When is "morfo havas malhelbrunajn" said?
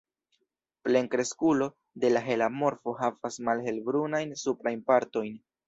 2.63-4.35